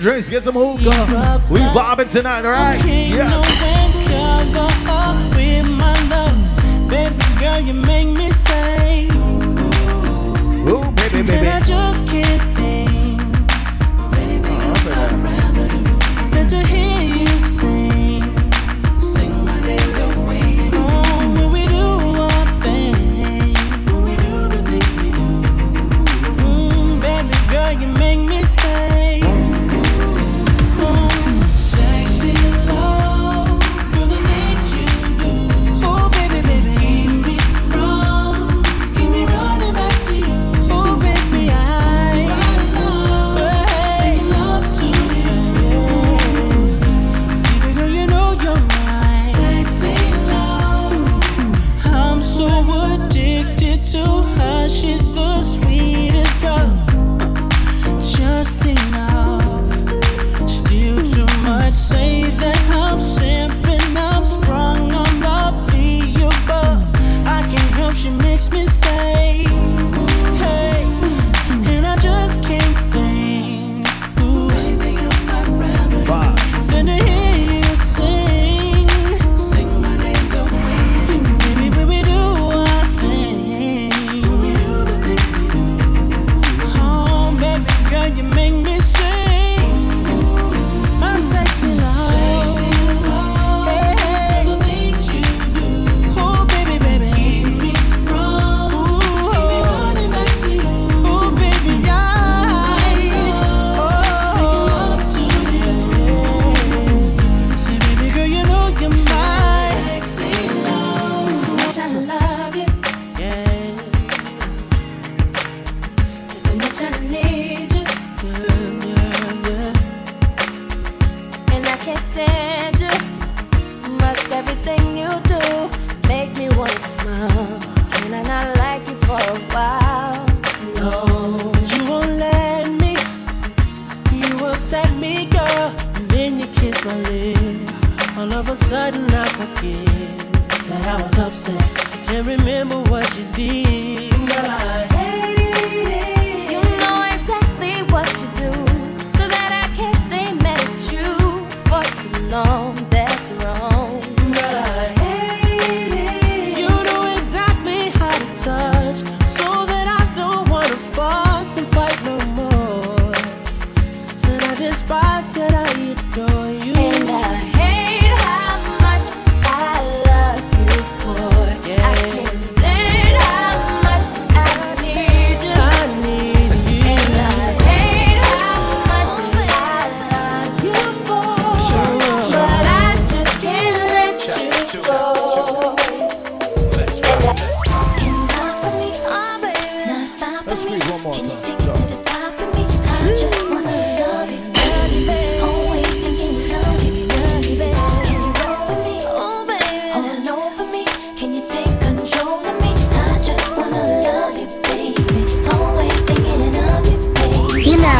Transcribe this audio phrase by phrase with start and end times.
[0.00, 0.28] Drinks.
[0.28, 1.44] Get some hookah.
[1.50, 2.80] We bobbing tonight, all right?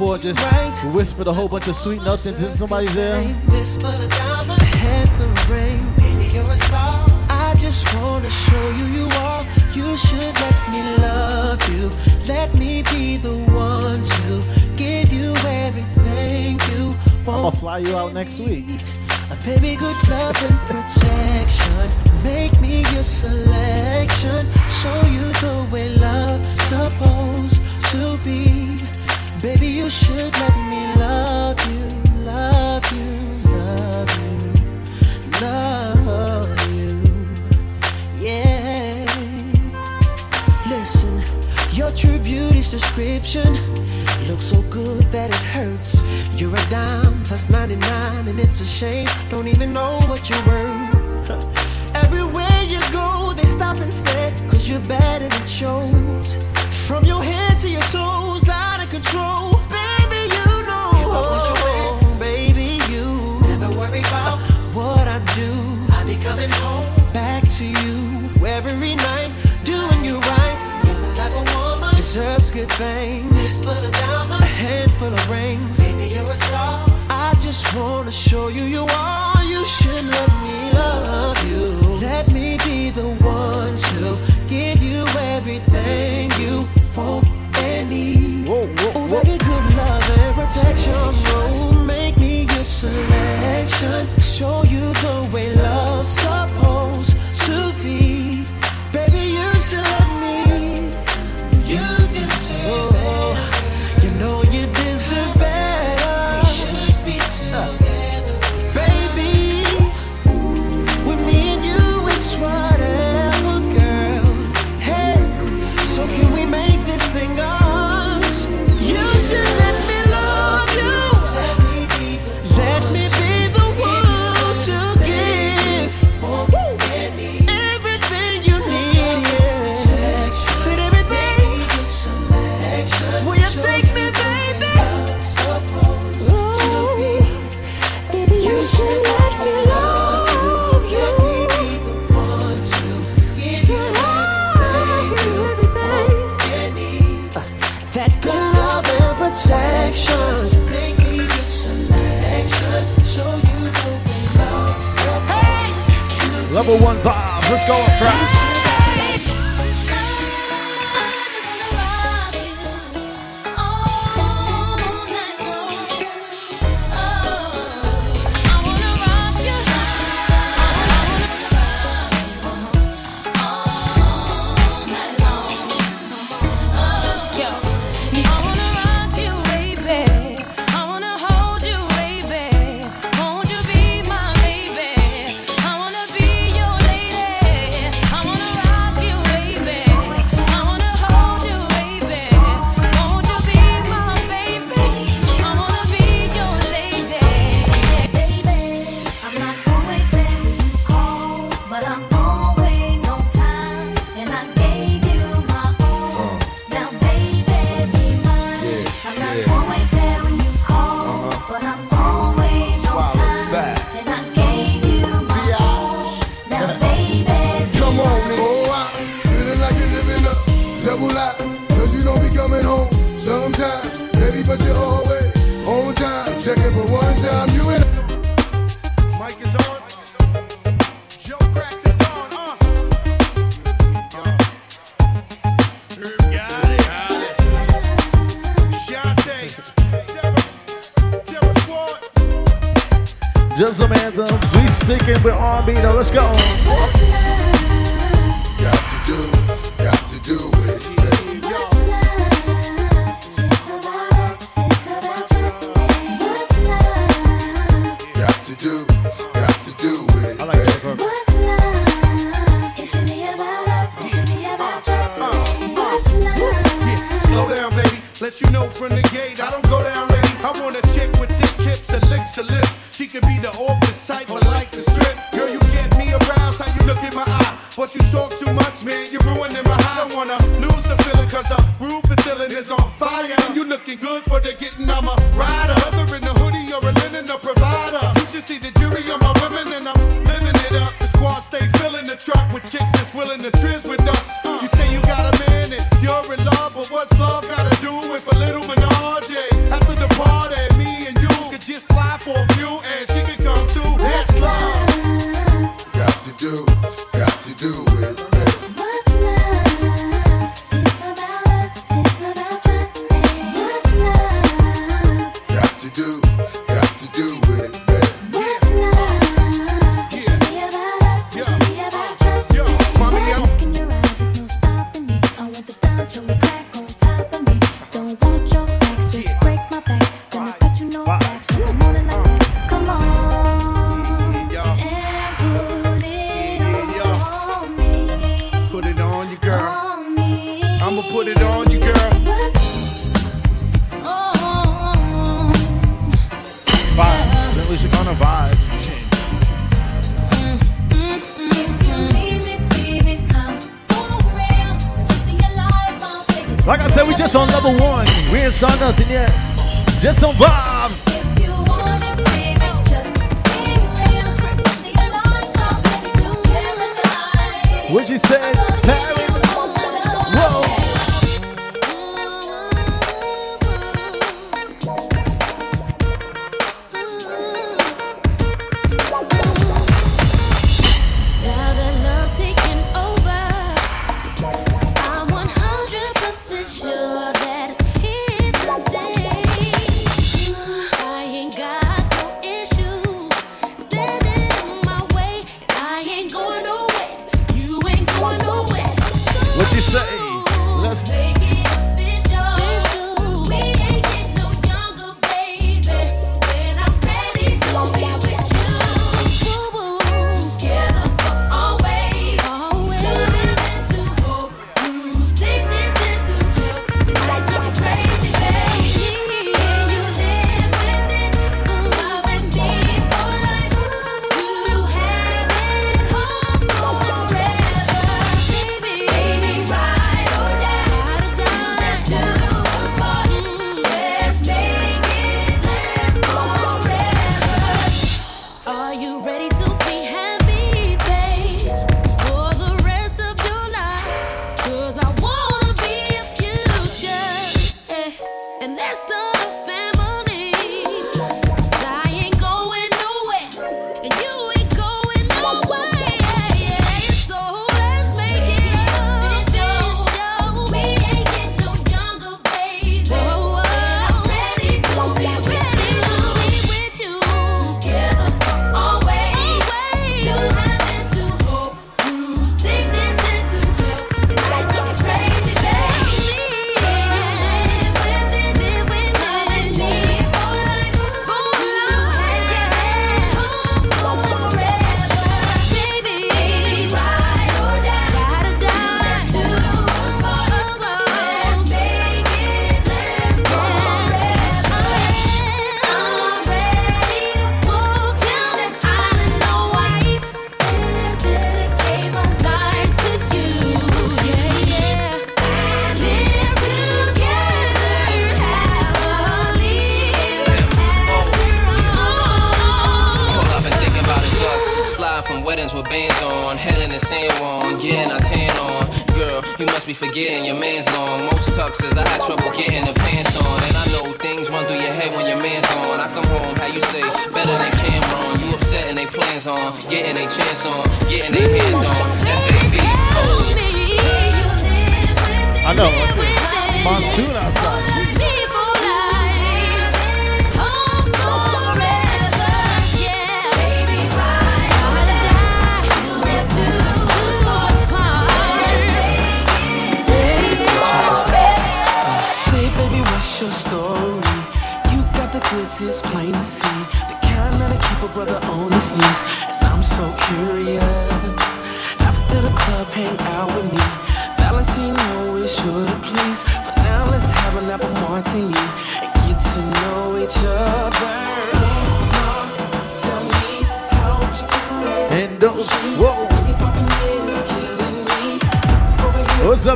[0.00, 0.94] before, just right.
[0.94, 3.16] whispered a whole bunch of sweet nothings in somebody's ear.
[7.28, 9.44] I just wanna show you you are.
[9.74, 11.90] You should let me love you.
[12.26, 14.42] Let me be the one to
[14.76, 15.34] give you
[15.66, 16.86] everything you
[17.26, 17.40] want.
[17.40, 18.64] I'ma fly you out next week.
[19.30, 21.90] A baby, good love and protection.
[22.24, 24.48] Make me your selection.
[24.80, 27.60] Show you the way love's supposed
[27.92, 28.60] to be.
[29.42, 31.88] Baby, you should let me love you,
[32.26, 34.36] love you, love you,
[35.40, 37.00] love you.
[38.20, 39.06] Yeah.
[40.68, 41.22] Listen,
[41.72, 43.54] your true beauty's description
[44.28, 46.02] looks so good that it hurts.
[46.38, 49.08] You're a dime plus 99, and it's a shame.
[49.30, 51.30] Don't even know what you're worth.
[52.04, 55.99] Everywhere you go, they stop and stare, cause you're better than shows.
[72.80, 75.78] things, a handful of rings.
[76.14, 76.86] You're a star.
[77.10, 79.44] I just wanna show you you are.
[79.44, 80.39] You should love.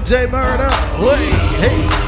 [0.04, 0.68] J Murder.
[0.98, 1.30] Hey,
[1.66, 2.03] hey.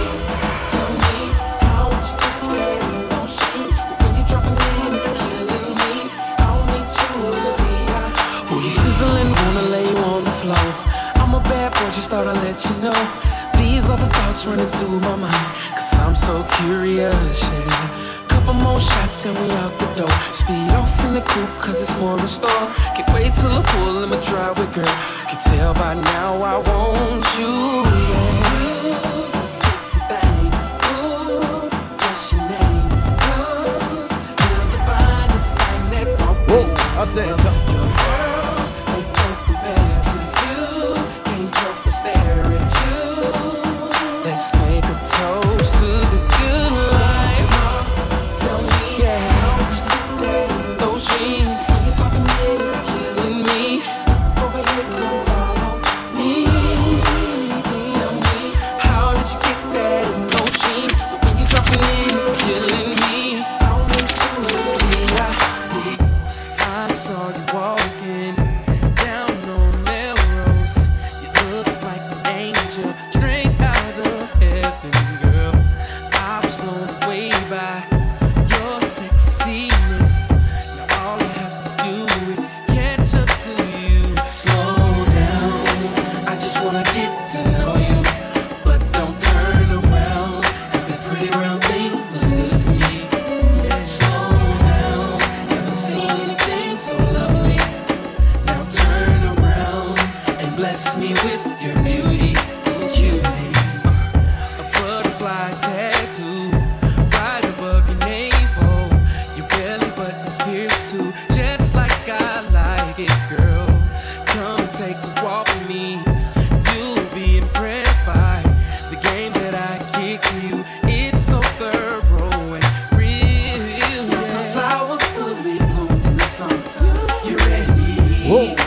[128.26, 128.65] Whoa.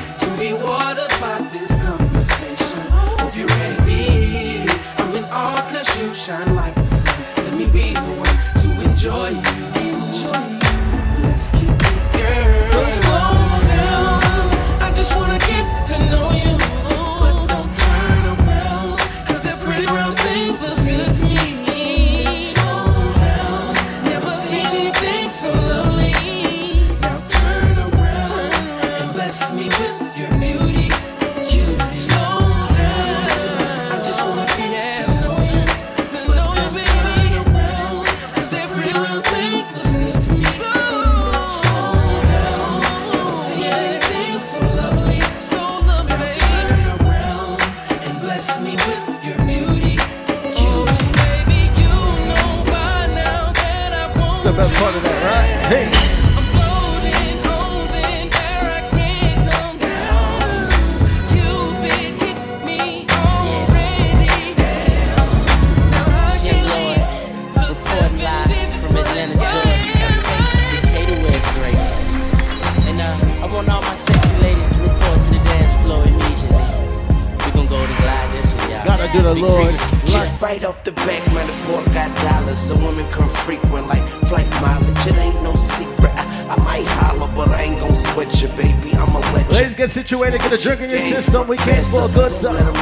[90.62, 92.74] Drinking your system, we came for a good time.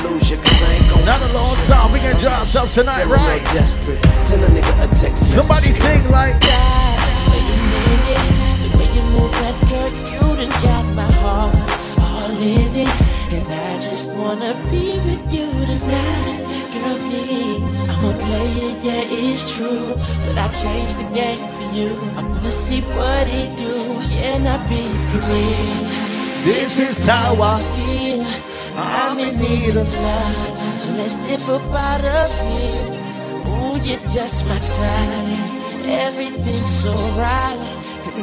[1.05, 3.26] Not a long time, we can drive ourselves tonight, right?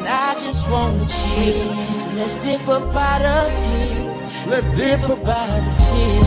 [0.05, 1.64] and I just wanna cheer.
[1.99, 4.47] So let's dip up out of here.
[4.47, 6.23] Let's dip up out of here.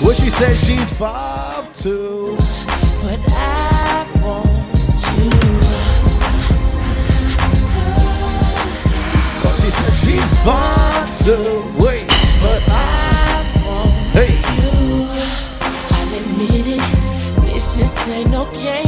[0.00, 2.36] Well, she says she's five two.
[3.02, 4.48] But I want
[5.16, 5.30] you.
[9.42, 11.64] Well, she says she's five two.
[11.78, 12.06] Wait,
[12.42, 14.32] but I want hey.
[14.56, 14.72] you.
[15.96, 17.52] I'll admit it.
[17.52, 18.87] This just ain't no game.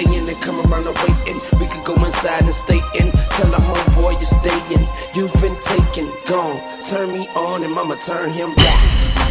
[0.00, 1.40] stay in and come around and waiting.
[1.58, 3.10] We could go inside and stay in.
[3.36, 4.86] Tell a homeboy you're staying.
[5.14, 6.60] You've been taken, gone.
[6.84, 8.78] Turn me on and mama turn him back.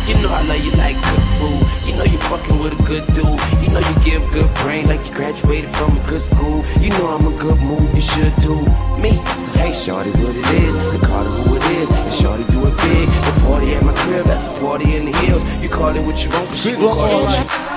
[0.08, 1.88] You know I love you like good food.
[1.88, 3.40] You know you fucking with a good dude.
[3.62, 6.64] You know you give good brain like you graduated from a good school.
[6.80, 8.56] You know I'm a good move, you should do
[9.02, 9.14] me.
[9.38, 10.76] So hey, shorty, what it is?
[10.94, 11.90] The call it who it is.
[11.90, 13.08] And shorty do it big.
[13.10, 15.44] The party at my crib, that's a party in the hills.
[15.62, 17.69] You call it what you want, but she gon' call it what you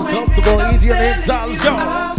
[0.00, 1.46] Comfortable, easy on the inside.
[1.48, 2.11] Let's go.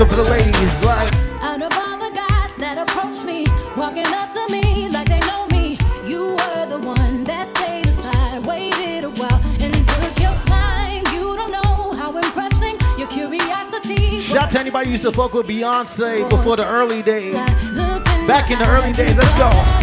[0.00, 1.12] So for the ladies, like.
[1.42, 3.44] Out of all the guys that approached me,
[3.76, 5.76] walking up to me like they know me,
[6.08, 11.04] you were the one that stayed aside, waited a while, and took your time.
[11.12, 14.18] You don't know how impressing your curiosity.
[14.20, 17.34] Shout out to anybody who used to fuck with Beyonce before the early days.
[17.34, 19.79] Back in the early days, let's go.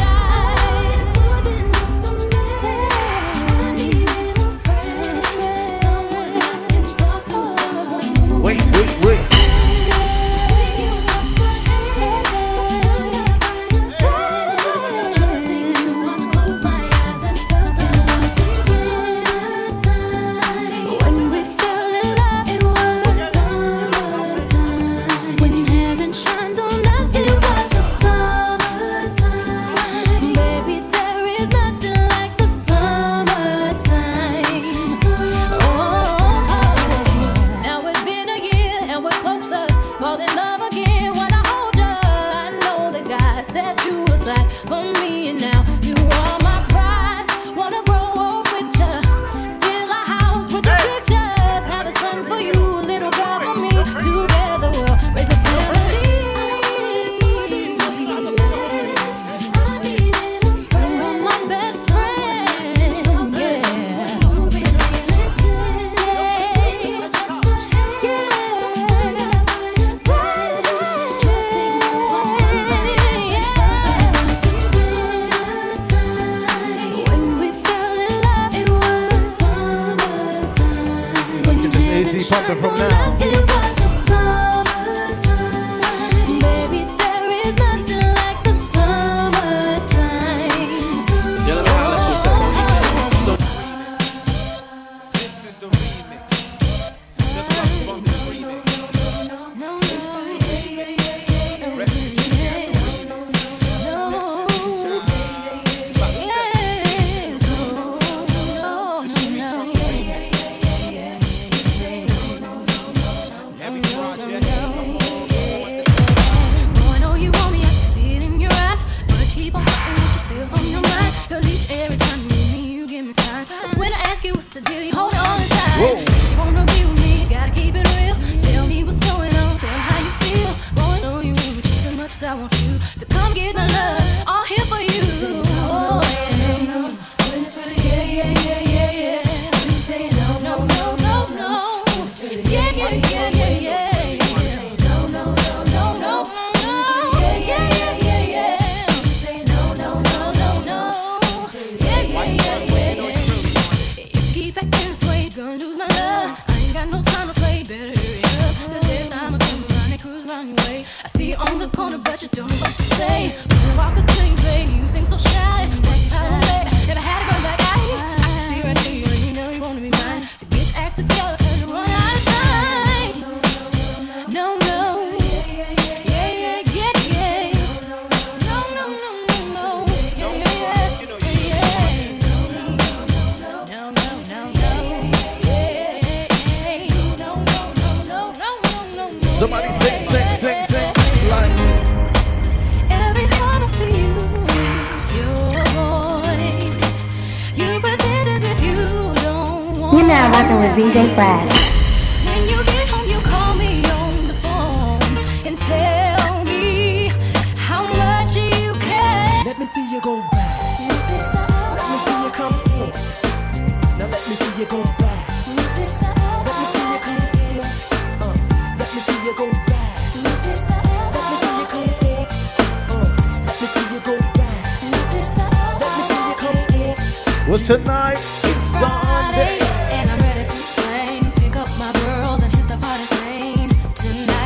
[227.68, 228.14] tonight.
[228.46, 229.60] It's Sunday.
[229.92, 230.68] And I'm ready to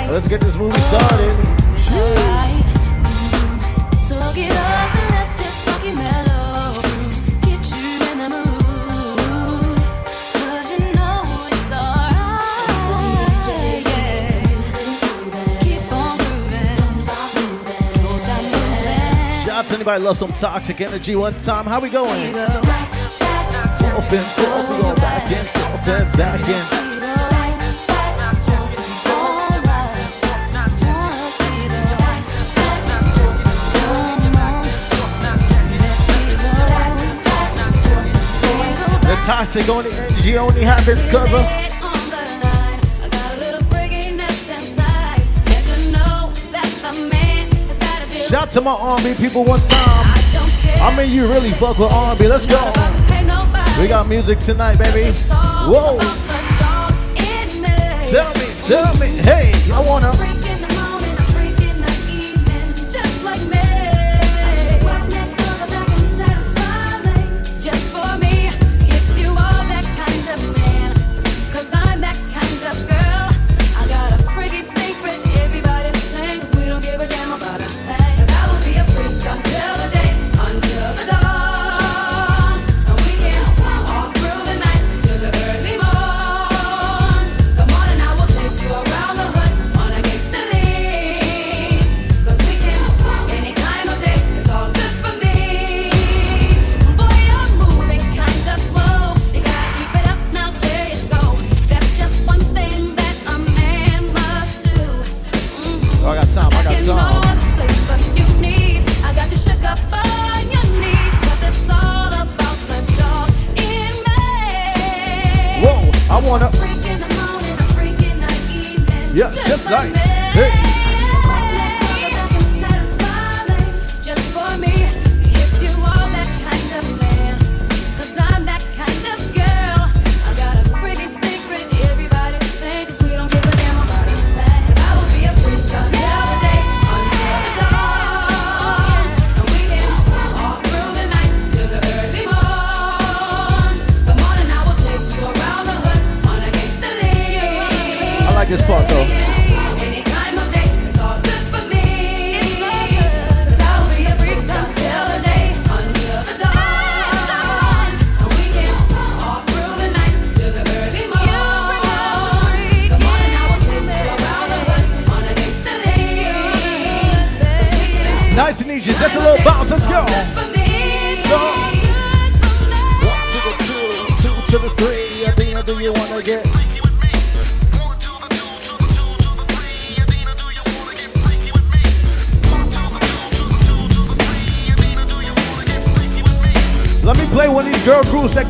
[0.09, 1.36] Let's get this movie started.
[1.78, 2.65] It's alright.
[3.05, 3.95] Mm-hmm.
[3.95, 6.82] So get up and let this funky mellow
[7.45, 9.78] get you in the mood.
[10.41, 12.74] Cause you know it's alright.
[15.61, 16.76] Keep on moving.
[16.78, 19.45] Don't stop moving.
[19.45, 21.67] Shout out to anybody who loves some toxic energy one time.
[21.67, 22.34] How we going?
[23.92, 26.92] forth and forth, go back and forth and back and
[39.04, 41.72] Natasha only, she only happens cause of
[48.30, 50.12] Shout to my army people one time.
[50.82, 52.28] I mean, you really fuck with army.
[52.28, 52.91] Let's go.
[53.82, 55.12] We got music tonight, baby.
[55.12, 55.98] Whoa.
[58.12, 60.31] Tell me, tell me, hey, I wanna.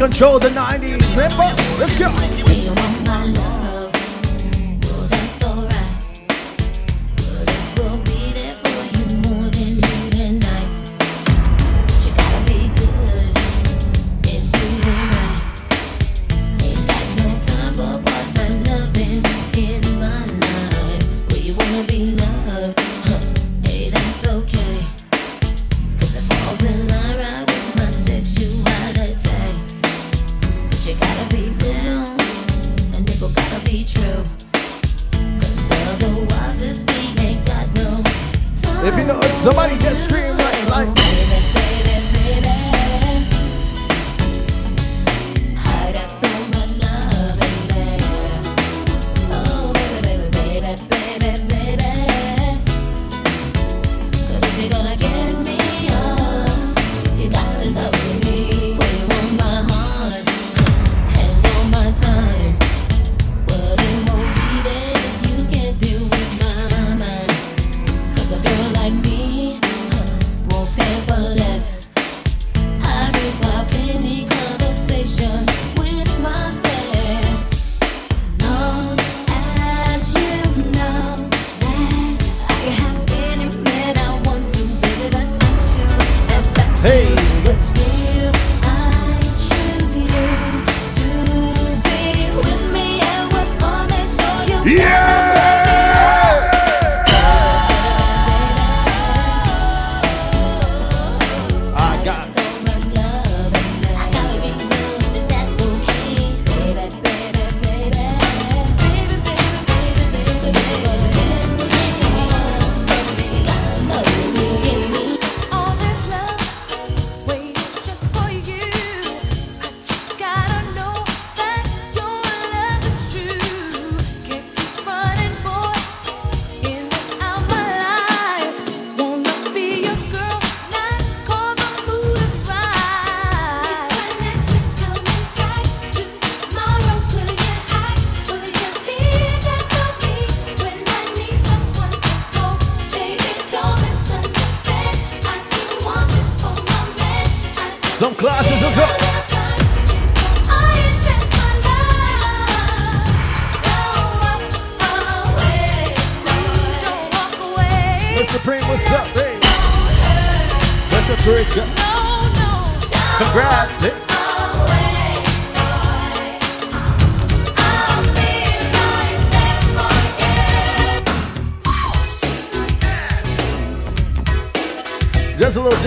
[0.01, 0.99] control the 90s.
[1.11, 1.60] Remember?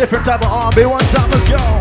[0.05, 0.85] Different type of R&B.
[0.85, 1.74] One time, let's go.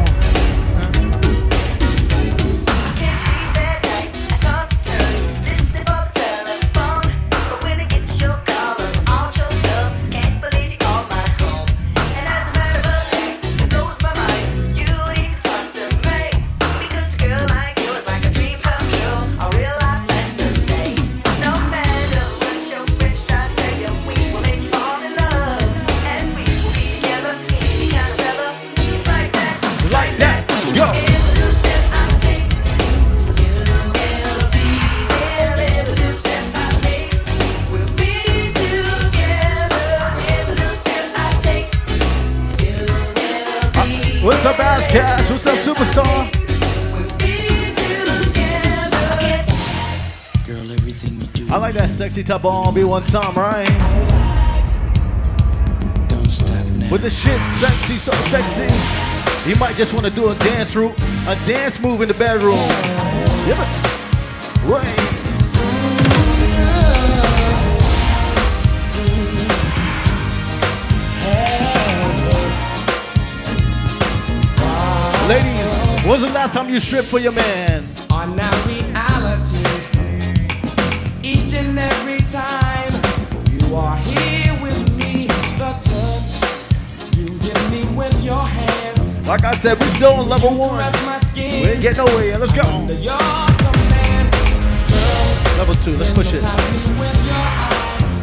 [52.23, 53.67] Sexy type of R&B one time, right?
[56.91, 59.49] With the shit sexy, so sexy.
[59.49, 60.97] You might just want to do a dance route,
[61.27, 62.57] a dance move in the bedroom.
[63.47, 63.59] Yeah,
[64.65, 64.99] right.
[75.27, 77.92] Ladies, when's the last time you stripped for your man?
[89.25, 90.79] Like I said, we still on level one.
[90.79, 91.63] Caress my skin.
[91.63, 92.39] We ain't getting nowhere yet.
[92.41, 92.61] Let's go.
[92.61, 94.29] Under your command,
[95.57, 96.41] Level two, let's push it.
[96.41, 98.19] hypnotize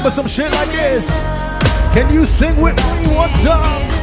[0.00, 1.06] remember some shit like this?
[1.92, 3.99] Can you sing with me one time?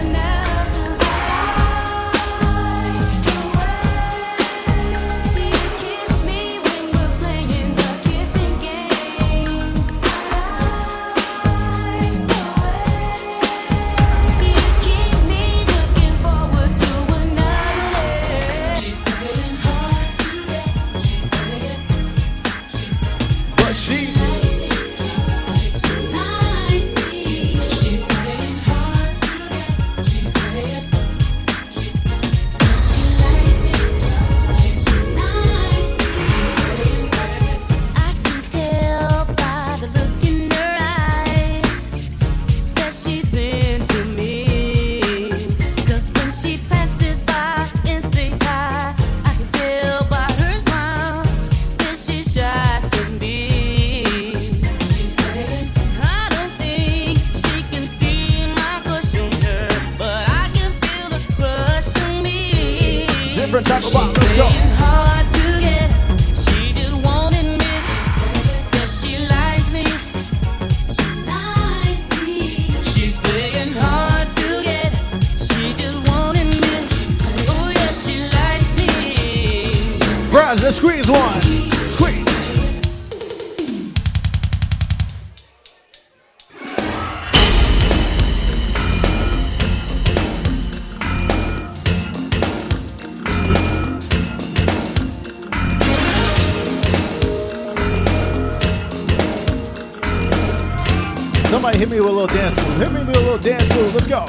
[102.27, 102.77] little dance move.
[102.77, 103.93] Hit me with a little dance move.
[103.93, 104.25] Let's go.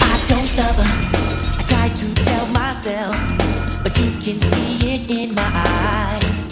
[0.00, 0.82] I don't suffer.
[1.58, 3.16] I try to tell myself,
[3.82, 6.46] but you can see it in my eyes.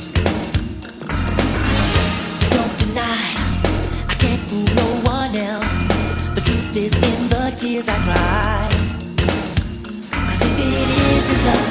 [2.39, 3.35] So don't deny.
[4.09, 5.85] I can't fool no one else.
[6.35, 8.69] The truth is in the tears I cry.
[10.13, 11.70] Cause if it isn't love.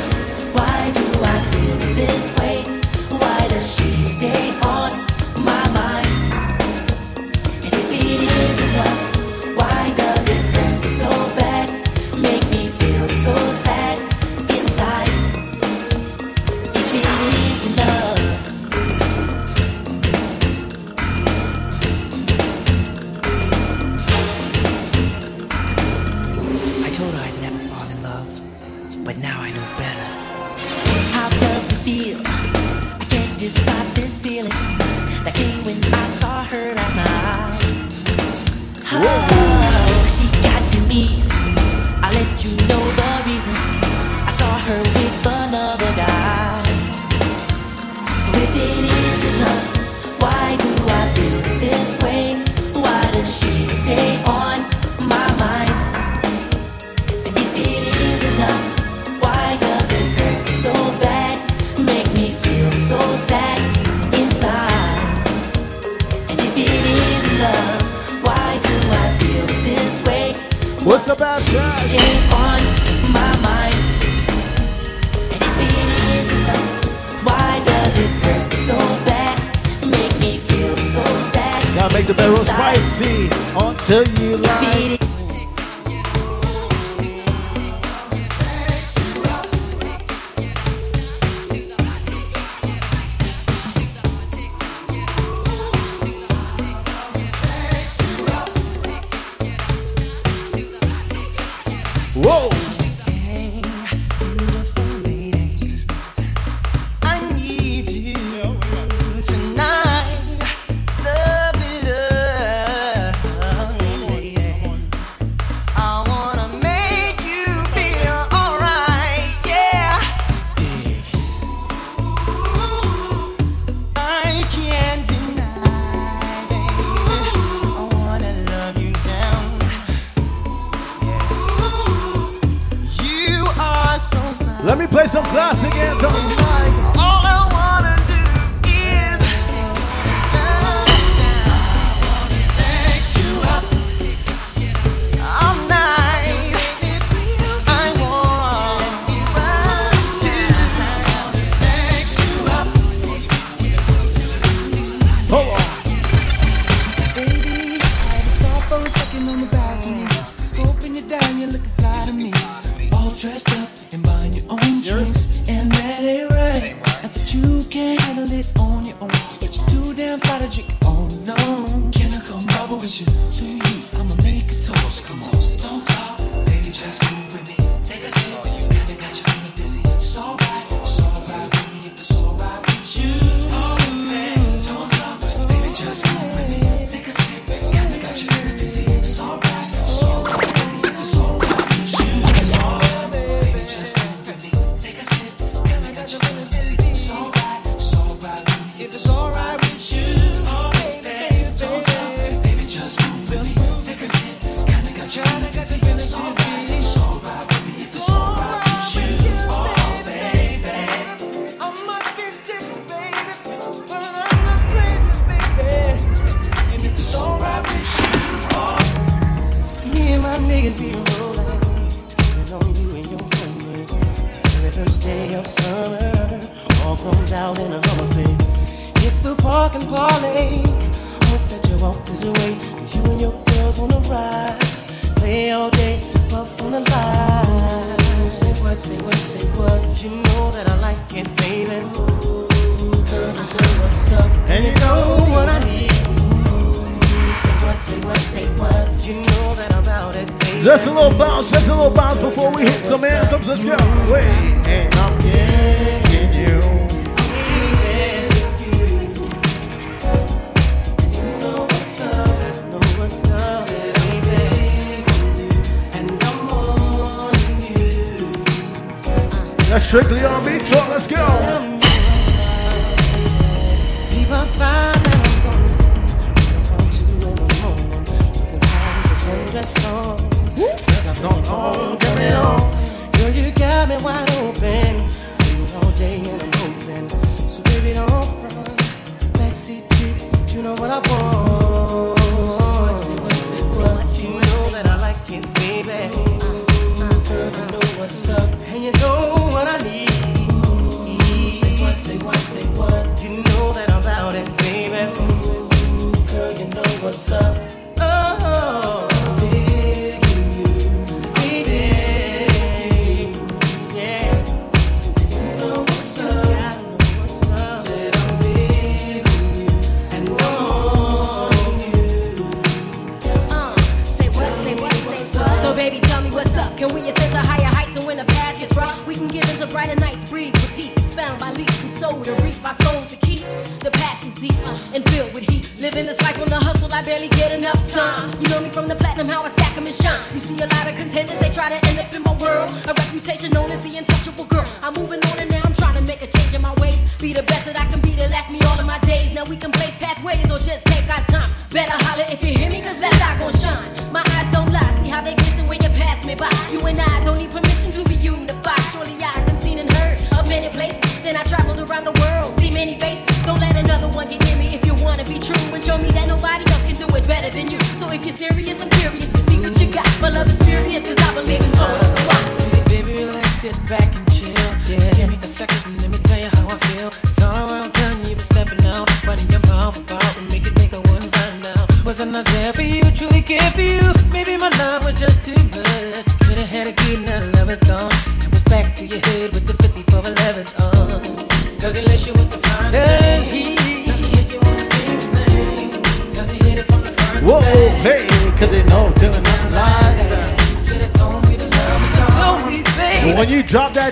[334.43, 335.71] easy uh, and filled with heat.
[335.79, 338.31] Living this life on the hustle, I barely get enough time.
[338.41, 340.19] You know me from the platinum, how I stack them and shine.
[340.33, 342.69] You see a lot of contenders, they try to end up in my world.
[342.87, 344.65] A reputation known as the untouchable girl.
[344.81, 345.28] I'm moving on.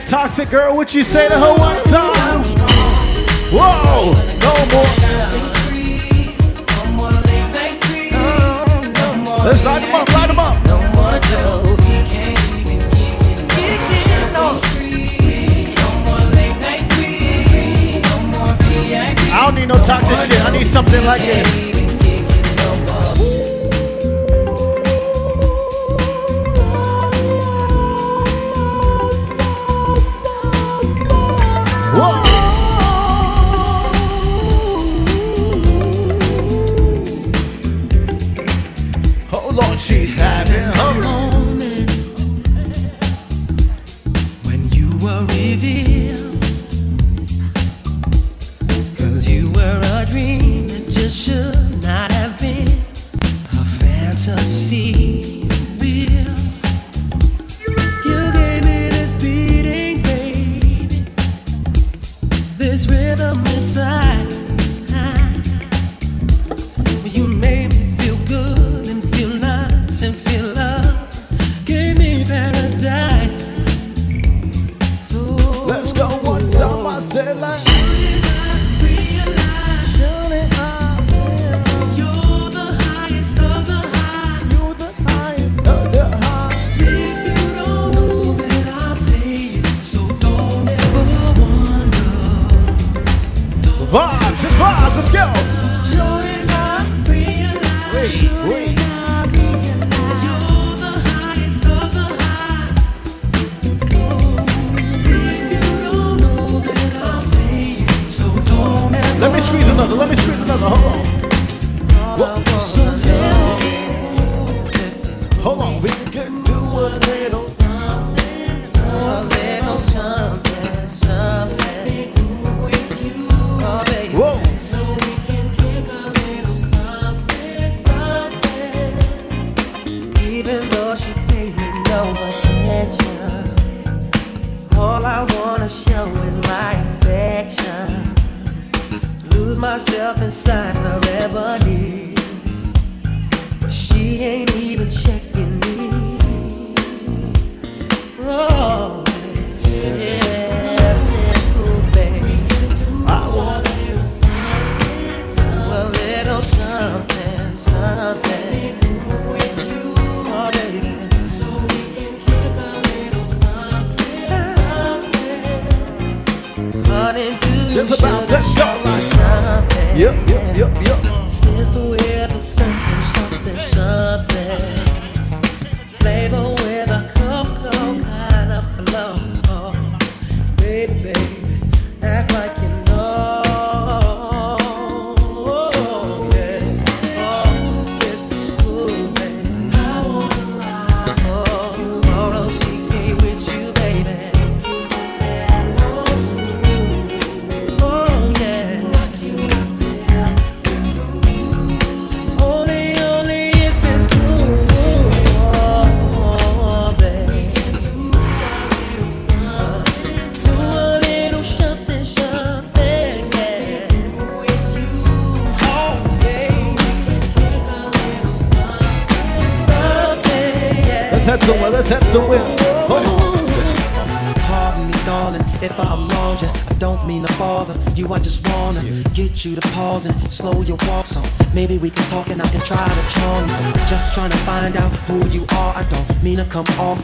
[0.07, 2.41] Toxic girl, what you say to her one time?
[3.51, 4.85] Whoa, no more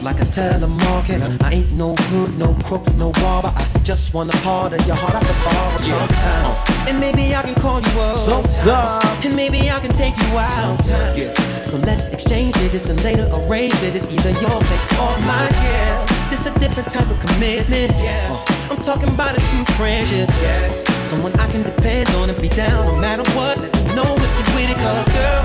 [0.04, 1.42] like a telemarketer.
[1.44, 3.52] I ain't no hood, no crook, no barber.
[3.56, 5.16] I just want a part of your heart.
[5.16, 6.58] I could borrow sometimes.
[6.58, 6.90] Uh-huh.
[6.90, 8.16] And maybe I can call you up.
[8.16, 9.26] Sometimes.
[9.26, 10.84] And maybe I can take you out.
[10.84, 11.66] Sometimes.
[11.66, 14.12] So let's exchange digits and later arrange digits.
[14.12, 15.54] either your place or mine.
[15.64, 16.06] Yeah.
[16.30, 17.92] This a different type of commitment.
[17.96, 18.28] Yeah.
[18.30, 18.74] Uh-huh.
[18.76, 20.30] I'm talking about a true friendship.
[20.44, 20.84] Yeah.
[21.06, 23.58] Someone I can depend on and be down no matter what.
[23.58, 25.43] Let me know if you're with it, cause girl.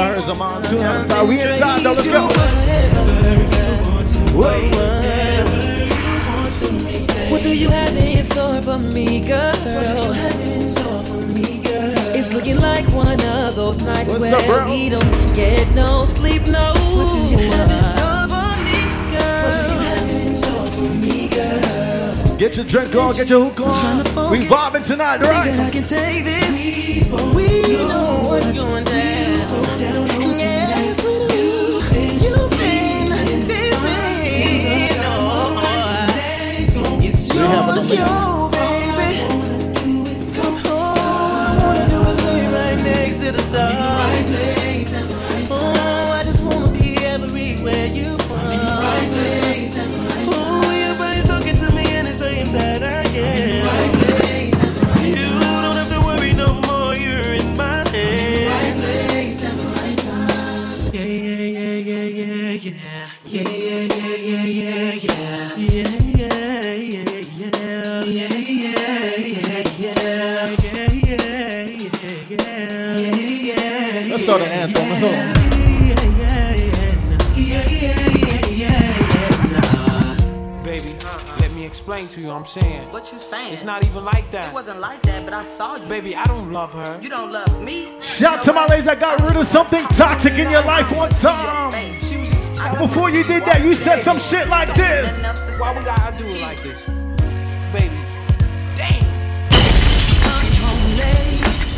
[0.00, 1.28] Earth a monsoon outside.
[1.28, 1.92] We inside though.
[1.92, 2.28] Let's go.
[7.30, 9.52] What do you have in store for me, girl?
[12.12, 16.46] It's looking like one of those nights What's where up, we don't get no sleep,
[16.46, 16.72] no.
[16.74, 17.70] What do you have
[20.10, 22.32] in store for me, girl?
[22.32, 22.38] You?
[22.38, 23.98] Get your drink on, get your hook on.
[24.30, 25.58] We vibing tonight, right?
[25.58, 27.10] I can take this.
[27.34, 29.19] We know what's going down.
[37.90, 38.29] Yeah.
[82.92, 83.52] What What you saying?
[83.52, 84.48] It's not even like that.
[84.48, 85.86] It wasn't like that, but I saw you.
[85.86, 87.00] Baby, I don't love her.
[87.00, 88.00] You don't love me.
[88.00, 91.10] Shout out to my ladies that got rid of something toxic in your life one
[91.10, 91.72] time.
[92.78, 95.22] Before you did that, you said some shit like this.
[95.58, 96.86] Why we gotta do it like this?
[97.72, 97.96] Baby,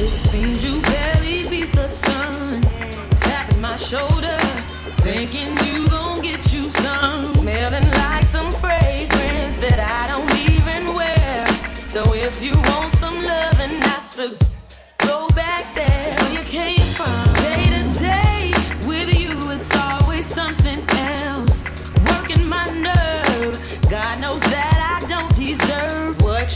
[0.05, 2.63] It seems you barely beat the sun.
[3.21, 4.37] Tapping my shoulder,
[4.99, 5.72] thinking you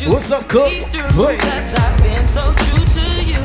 [0.06, 0.70] you What's up, Cook?
[0.70, 1.08] be through.
[1.24, 1.38] Wait.
[1.40, 3.42] Cause I've been so true to you.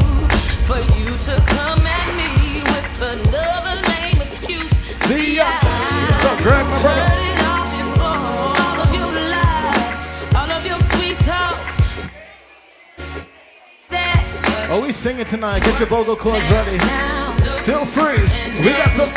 [0.69, 4.71] For you to come at me with another lame excuse.
[5.07, 5.49] See ya.
[5.59, 7.01] What's up, Greg, my brother?
[7.01, 8.21] Heard it all before.
[8.61, 11.57] All of your lies, all of your sweet talk.
[14.73, 15.63] Oh, we singing tonight.
[15.63, 16.77] Get your vocal cords ready.
[17.65, 18.21] Feel free.
[18.63, 19.09] We got some.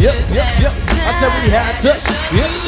[0.00, 0.72] Yep, yep, yep.
[1.02, 2.36] I said we had to.
[2.36, 2.67] Yep.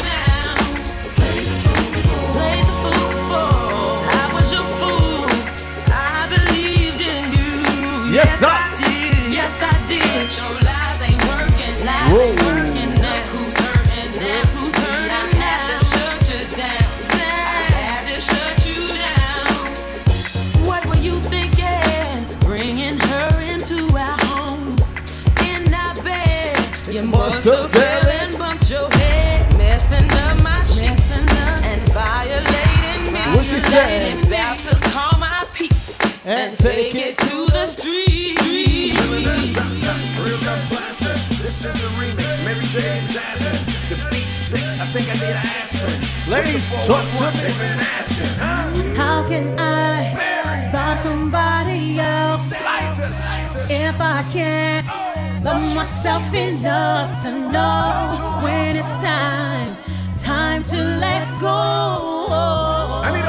[8.11, 8.47] Yes, sir.
[8.47, 9.31] I did.
[9.31, 10.03] Yes, I did.
[10.03, 11.85] But your lies ain't working.
[11.85, 12.40] Lies
[42.73, 43.17] Ladies,
[46.71, 47.43] What's the talk 411 to me.
[47.43, 48.95] they've been asking, huh?
[48.95, 50.15] How can I
[50.71, 52.53] love somebody else
[53.69, 54.87] if I can't
[55.43, 59.75] love myself enough to know when it's time,
[60.15, 63.01] time to let go?
[63.03, 63.21] Let me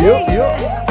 [0.00, 0.89] issue, baby.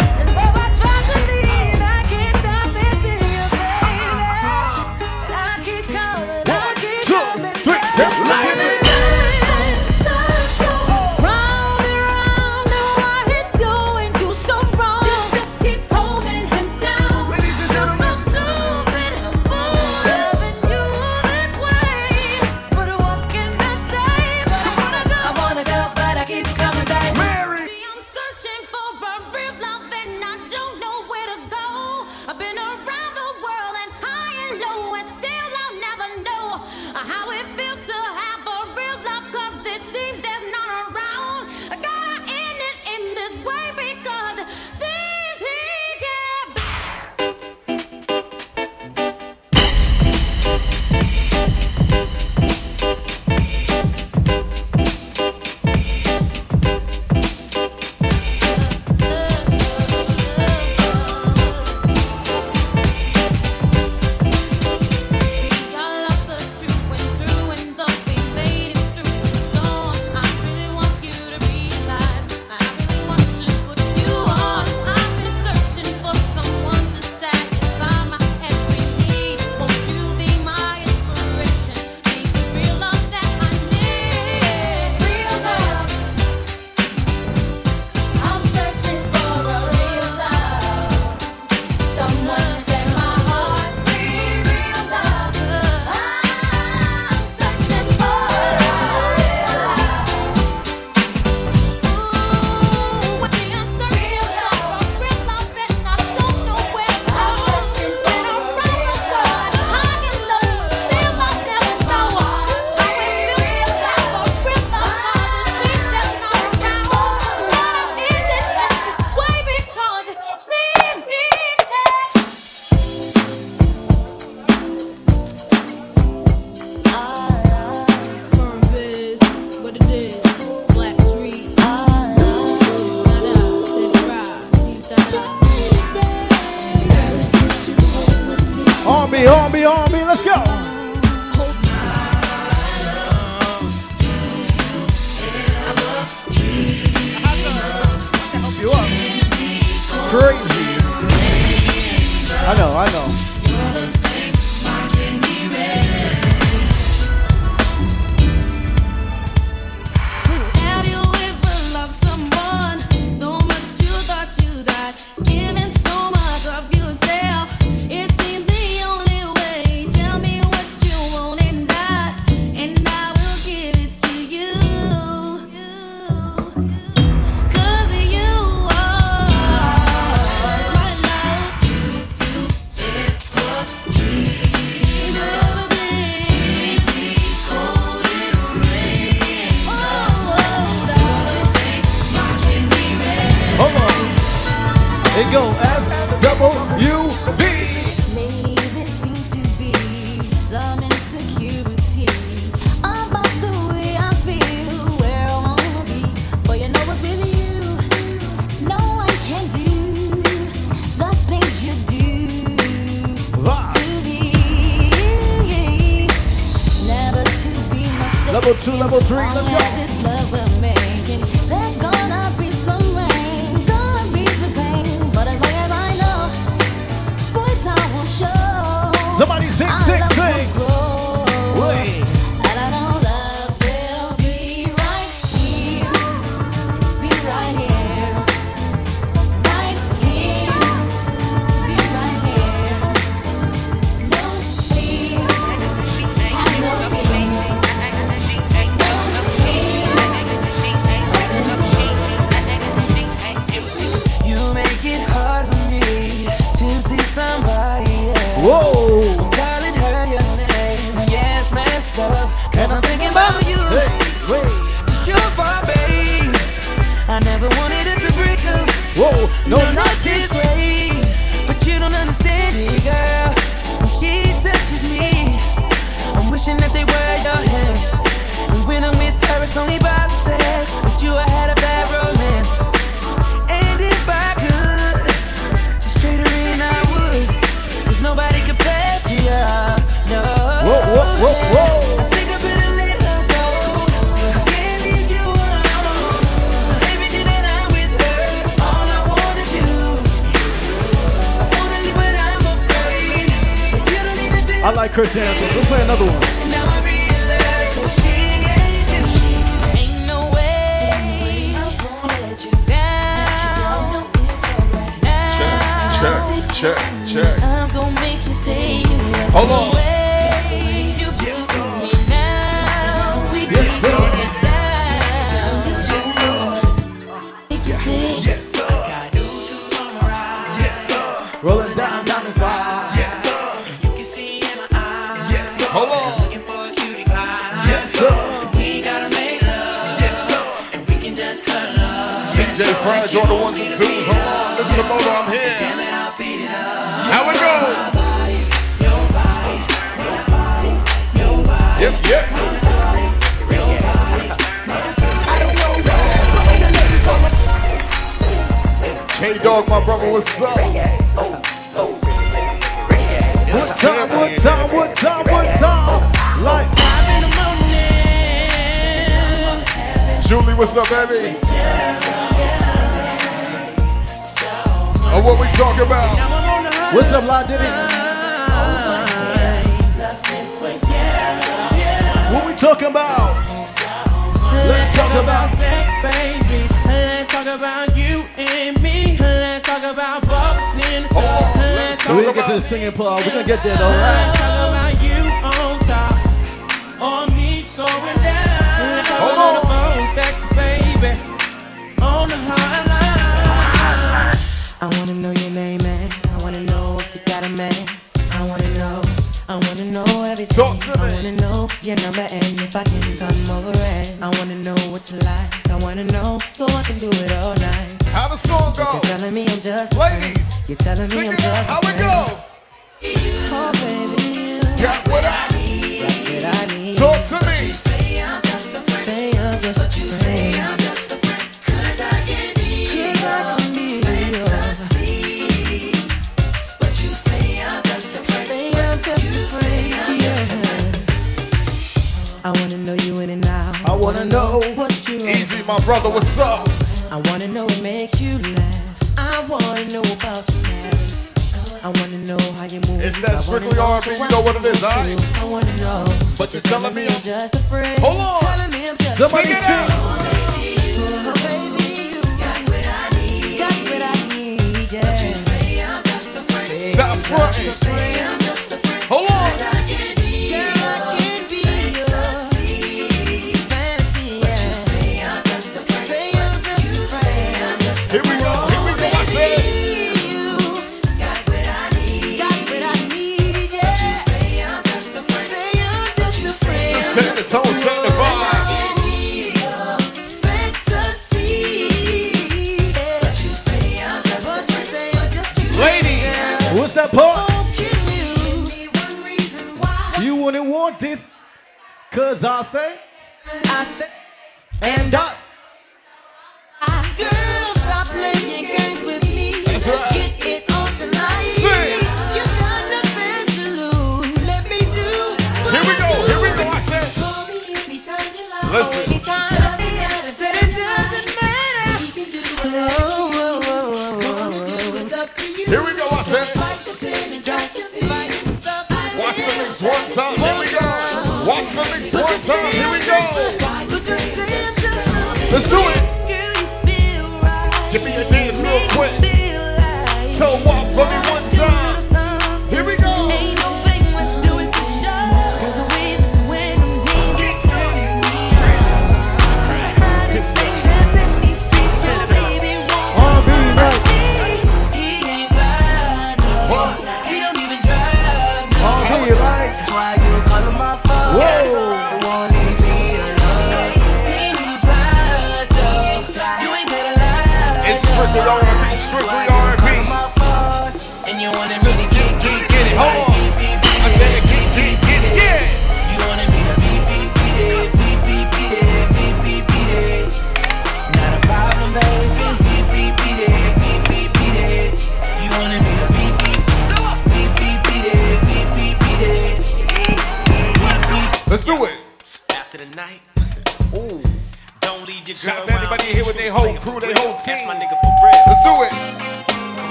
[411.29, 412.48] Wanna know your number and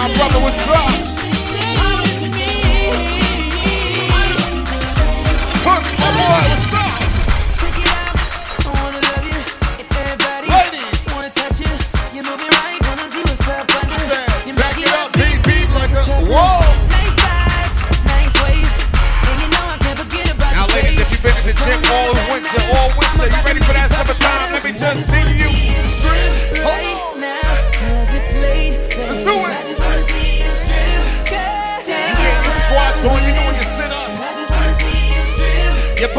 [0.00, 1.09] my brother, was up?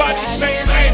[0.01, 0.93] Your body shake, man.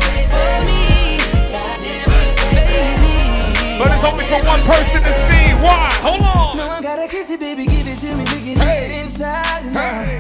[3.80, 5.54] But it's only for one person to see.
[5.64, 5.90] Why?
[6.02, 6.58] Hold on.
[6.58, 9.64] No, I gotta kiss it, baby, give it to me, look at it inside.
[9.72, 10.17] Hey.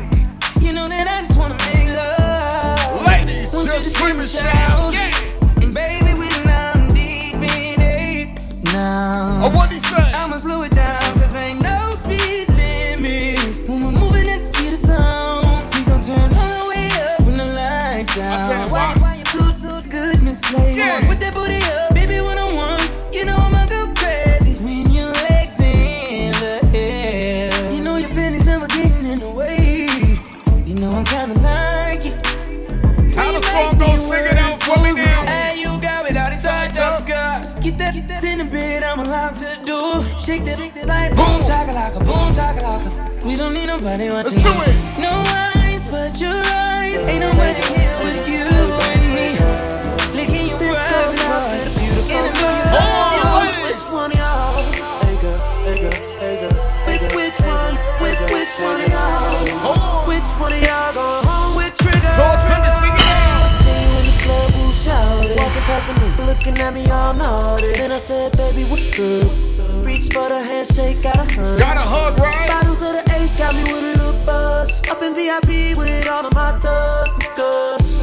[66.47, 69.85] Looking at me all naughty Then I said, baby, what's up?
[69.85, 72.47] Reach for the handshake, got a hug Got a hug, right?
[72.47, 76.25] Bottles of the ace got me with a little buzz Up in VIP with all
[76.25, 78.01] of my thugs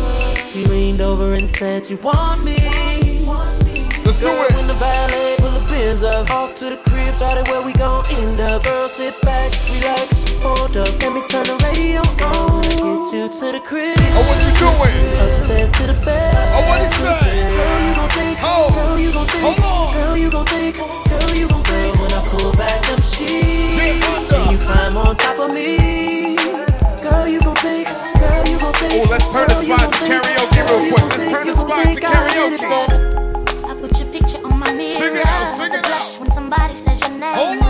[0.53, 2.57] He leaned over and said, you want me?
[4.05, 4.53] Let's do it.
[4.55, 5.44] When the valet
[5.75, 6.31] pins up.
[6.31, 8.63] Off to the crib, started where we gon' end up.
[8.63, 10.93] Girl, sit back, relax, hold up.
[11.03, 12.63] Let me turn the radio on.
[12.79, 13.99] Get you to the crib.
[14.15, 15.03] Oh, what you doing?
[15.19, 16.35] Upstairs to the bed.
[16.55, 17.19] Oh, what he say?
[17.59, 18.39] Girl, you gon' think.
[18.43, 18.71] Oh.
[18.71, 19.43] Girl, you gon' think.
[19.43, 19.95] Hold on.
[19.95, 20.77] Girl, you gon' think.
[20.79, 21.93] Girl, you gon' think.
[21.99, 23.83] When I pull back them sheets.
[24.31, 26.37] And you climb on top of me.
[27.03, 27.89] Girl, you gon' think.
[28.23, 28.95] Girl, you gon' think.
[28.95, 31.07] Oh, let's turn the Girl, spot to karaoke real quick.
[31.19, 32.05] Let's turn the spot to think.
[32.05, 33.34] I hit it karaoke.
[35.05, 36.17] Sing it out, sing it out.
[36.19, 37.61] when somebody says your name.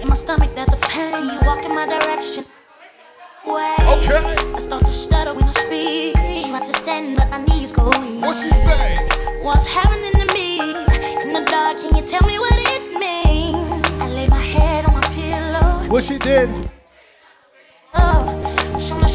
[0.00, 1.12] In my stomach, there's a pain.
[1.12, 2.46] See you walk in my direction.
[3.44, 3.80] Wait.
[3.80, 4.16] Okay.
[4.54, 6.14] I start to stutter when I speak.
[6.48, 8.22] Try to stand, but my knees go weak.
[8.22, 8.96] What she say?
[9.42, 10.60] What's happening to me?
[11.20, 13.86] In the dark, can you tell me what it means?
[14.00, 15.86] I lay my head on my pillow.
[15.90, 16.48] What she did?
[17.92, 19.08] Oh, wish on a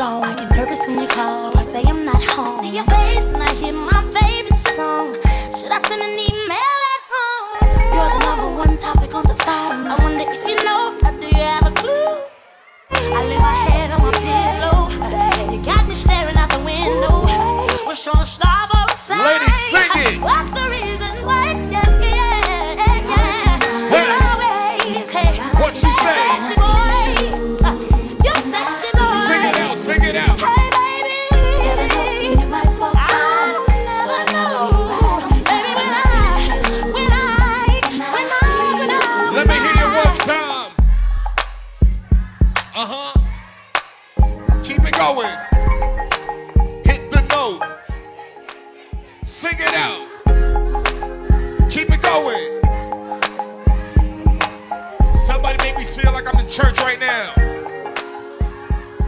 [0.00, 0.24] zone.
[0.24, 2.48] I get nervous when you call, so I say I'm not home.
[2.58, 5.06] See your face and I hear my favorite song.
[5.56, 7.48] Should I send an email at home?
[7.94, 9.80] You're the number one topic on the phone.
[9.92, 12.12] I wonder if you know, or do you have a clue?
[13.18, 14.78] I lay my head on my pillow.
[15.52, 17.14] You got me staring out the window.
[17.86, 19.20] Wish on a star for a sign.
[19.28, 20.14] Ladies, sing it.
[20.28, 20.99] What's the reason
[56.50, 57.32] church right now.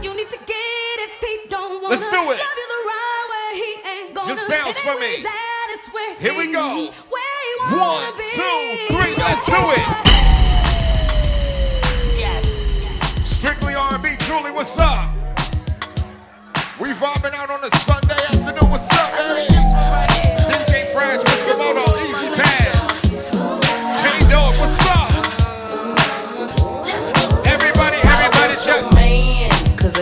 [0.01, 2.39] You need to get if he don't wanna Let's do it.
[2.39, 5.17] Love you the right way, he ain't gonna Just bounce for me.
[5.17, 6.93] he's at is where Here we go.
[7.09, 8.29] Where he One, be.
[8.31, 9.83] two, three, let's do it.
[13.25, 15.11] Strictly R&B, Julie, what's up?
[16.79, 18.71] We vibing out on a Sunday afternoon.
[18.71, 19.62] What's up, baby?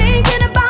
[0.00, 0.69] thinking about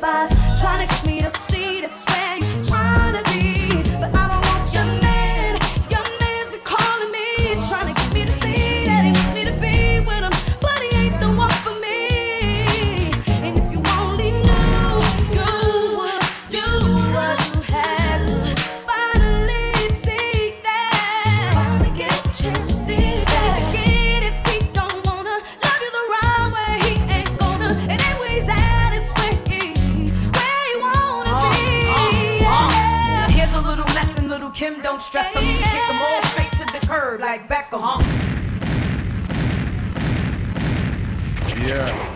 [0.00, 2.09] boss, trying to me to see this.
[41.70, 42.09] Yeah.